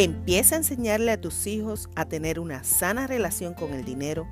[0.00, 4.28] Empieza a enseñarle a tus hijos a tener una sana relación con el dinero,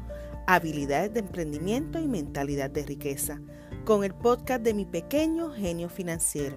[0.46, 3.40] habilidades de emprendimiento y mentalidad de riqueza
[3.84, 6.56] con el podcast de mi pequeño genio financiero.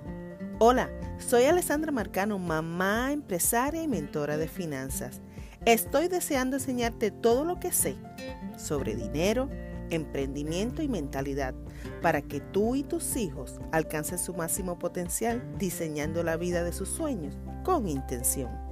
[0.59, 5.21] Hola, soy Alessandra Marcano, mamá, empresaria y mentora de finanzas.
[5.66, 7.96] Estoy deseando enseñarte todo lo que sé
[8.60, 9.50] sobre dinero,
[9.89, 11.55] emprendimiento y mentalidad
[12.04, 16.89] para que tú y tus hijos alcancen su máximo potencial diseñando la vida de sus
[16.89, 18.69] sueños con intención.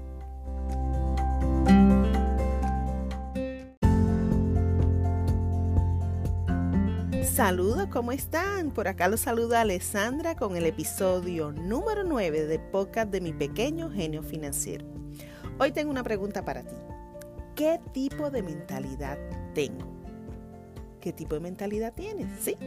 [7.38, 8.72] Saludos, ¿cómo están?
[8.72, 13.92] Por acá los saluda Alessandra con el episodio número 9 de podcast de mi pequeño
[13.92, 14.88] genio financiero.
[15.60, 16.74] Hoy tengo una pregunta para ti.
[17.56, 19.20] ¿Qué tipo de mentalidad
[19.54, 19.86] tengo?
[21.00, 22.28] ¿Qué tipo de mentalidad tienes?
[22.42, 22.58] Sí,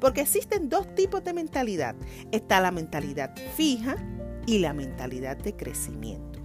[0.00, 1.94] porque existen dos tipos de mentalidad.
[2.32, 3.94] Está la mentalidad fija
[4.44, 6.40] y la mentalidad de crecimiento.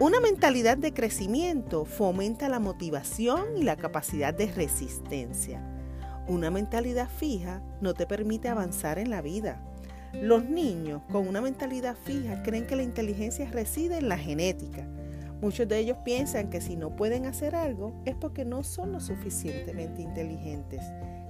[0.00, 5.73] Una mentalidad de crecimiento fomenta la motivación y la capacidad de resistencia
[6.28, 9.60] una mentalidad fija no te permite avanzar en la vida.
[10.12, 14.86] Los niños con una mentalidad fija creen que la inteligencia reside en la genética.
[15.40, 19.00] Muchos de ellos piensan que si no pueden hacer algo es porque no son lo
[19.00, 20.80] suficientemente inteligentes,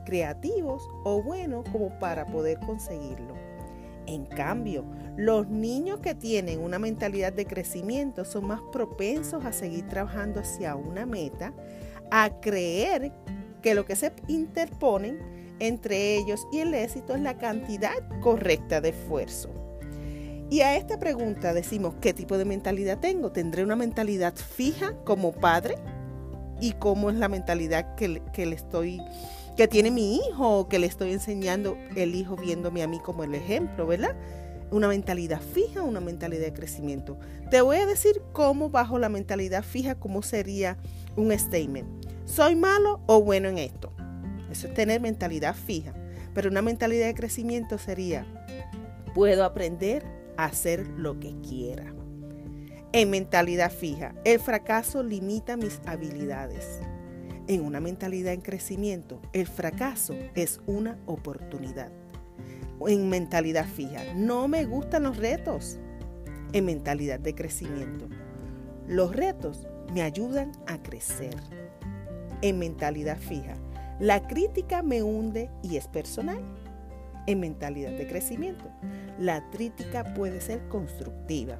[0.05, 3.34] creativos o buenos como para poder conseguirlo.
[4.06, 4.84] En cambio,
[5.17, 10.77] los niños que tienen una mentalidad de crecimiento son más propensos a seguir trabajando hacia
[10.77, 11.55] una meta,
[12.11, 13.12] a creer
[13.65, 15.19] que lo que se interponen
[15.59, 19.48] entre ellos y el éxito es la cantidad correcta de esfuerzo.
[20.51, 23.33] Y a esta pregunta decimos, ¿qué tipo de mentalidad tengo?
[23.33, 25.77] ¿Tendré una mentalidad fija como padre?
[26.61, 29.01] ¿Y cómo es la mentalidad que, que le estoy
[29.57, 33.35] que tiene mi hijo que le estoy enseñando el hijo viéndome a mí como el
[33.35, 34.15] ejemplo, ¿verdad?
[34.75, 37.17] Una mentalidad fija, una mentalidad de crecimiento.
[37.48, 40.78] Te voy a decir cómo bajo la mentalidad fija, cómo sería
[41.14, 41.86] un statement.
[42.25, 43.92] ¿Soy malo o bueno en esto?
[44.51, 45.95] Eso es tener mentalidad fija.
[46.35, 48.27] Pero una mentalidad de crecimiento sería,
[49.14, 50.05] puedo aprender
[50.36, 51.95] a hacer lo que quiera.
[52.92, 56.80] En mentalidad fija, el fracaso limita mis habilidades.
[57.46, 61.92] En una mentalidad en crecimiento, el fracaso es una oportunidad.
[62.86, 65.79] En mentalidad fija, no me gustan los retos.
[66.52, 68.07] En mentalidad de crecimiento,
[68.86, 71.35] los retos me ayudan a crecer
[72.42, 73.57] en mentalidad fija.
[74.01, 76.42] La crítica me hunde y es personal.
[77.27, 78.67] En mentalidad de crecimiento,
[79.18, 81.58] la crítica puede ser constructiva.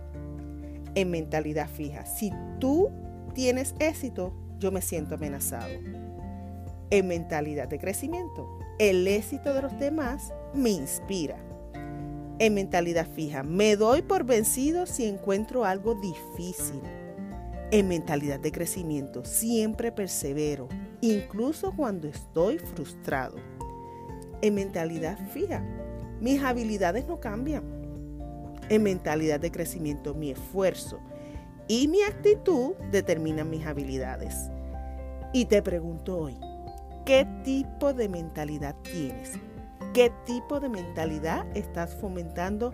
[0.95, 2.91] En mentalidad fija, si tú
[3.35, 5.73] tienes éxito, yo me siento amenazado.
[6.91, 11.37] En mentalidad de crecimiento, el éxito de los demás me inspira.
[12.39, 16.81] En mentalidad fija, me doy por vencido si encuentro algo difícil.
[17.71, 20.69] En mentalidad de crecimiento siempre persevero,
[21.01, 23.37] incluso cuando estoy frustrado.
[24.43, 25.65] En mentalidad fija,
[26.21, 27.63] mis habilidades no cambian.
[28.69, 30.99] En mentalidad de crecimiento, mi esfuerzo
[31.69, 34.51] y mi actitud determinan mis habilidades.
[35.33, 36.37] Y te pregunto hoy,
[37.05, 39.33] ¿qué tipo de mentalidad tienes?
[39.93, 42.73] ¿Qué tipo de mentalidad estás fomentando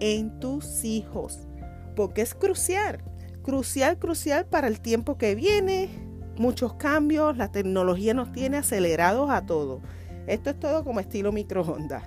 [0.00, 1.46] en tus hijos?
[1.94, 3.02] Porque es crucial
[3.46, 5.88] crucial, crucial para el tiempo que viene.
[6.36, 9.80] Muchos cambios, la tecnología nos tiene acelerados a todo.
[10.26, 12.02] Esto es todo como estilo microondas,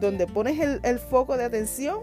[0.00, 1.98] donde pones el, foco de atención,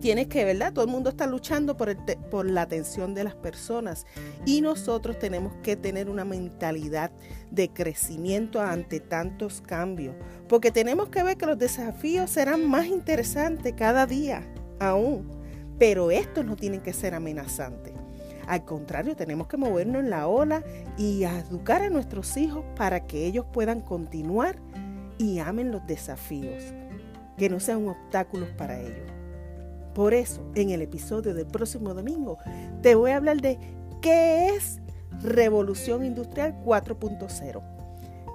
[0.00, 0.72] tienes que, ¿verdad?
[0.72, 1.96] Todo el mundo está luchando por,
[2.30, 4.06] por la atención de las personas
[4.44, 7.10] y nosotros tenemos que tener una mentalidad
[7.50, 10.14] de crecimiento ante tantos cambios,
[10.48, 14.42] porque tenemos que ver que los desafíos serán más interesantes cada día
[14.78, 15.36] aún
[15.78, 17.92] pero estos no tienen que ser amenazantes.
[18.46, 20.62] Al contrario, tenemos que movernos en la ola
[20.96, 24.56] y educar a nuestros hijos para que ellos puedan continuar
[25.18, 26.62] y amen los desafíos,
[27.36, 29.15] que no sean obstáculos para ellos.
[29.96, 32.36] Por eso, en el episodio del próximo domingo,
[32.82, 33.58] te voy a hablar de
[34.02, 34.78] qué es
[35.22, 37.62] Revolución Industrial 4.0.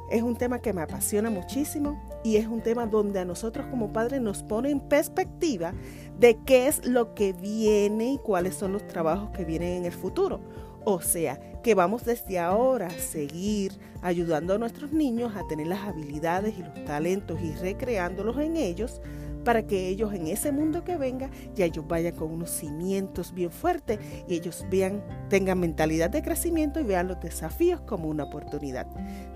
[0.10, 3.94] Es un tema que me apasiona muchísimo y es un tema donde a nosotros como
[3.94, 5.72] padres nos pone en perspectiva
[6.20, 9.94] de qué es lo que viene y cuáles son los trabajos que vienen en el
[9.94, 10.42] futuro.
[10.84, 15.82] O sea, que vamos desde ahora a seguir ayudando a nuestros niños a tener las
[15.82, 19.00] habilidades y los talentos y recreándolos en ellos
[19.44, 23.52] para que ellos en ese mundo que venga ya ellos vayan con unos cimientos bien
[23.52, 28.88] fuertes y ellos vean, tengan mentalidad de crecimiento y vean los desafíos como una oportunidad.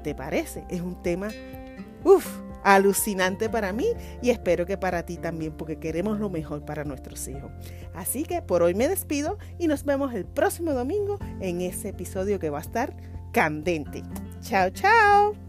[0.04, 0.66] ¿Te parece?
[0.70, 1.30] Es un tema,
[2.04, 2.28] uff,
[2.64, 3.86] alucinante para mí
[4.22, 7.52] y espero que para ti también, porque queremos lo mejor para nuestros hijos.
[7.94, 12.40] Así que por hoy me despido y nos vemos el próximo domingo en ese episodio
[12.40, 12.96] que va a estar
[13.32, 14.04] candente.
[14.42, 15.45] Chao, chao.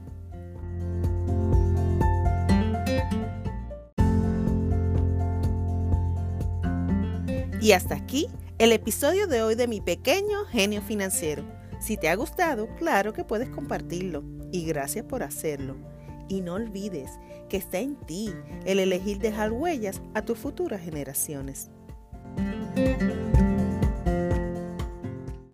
[7.66, 8.28] Y hasta aquí
[8.58, 11.42] el episodio de hoy de mi pequeño genio financiero.
[11.80, 14.22] Si te ha gustado, claro que puedes compartirlo
[14.52, 15.74] y gracias por hacerlo.
[16.28, 17.10] Y no olvides
[17.48, 18.32] que está en ti
[18.66, 21.68] el elegir dejar huellas a tus futuras generaciones.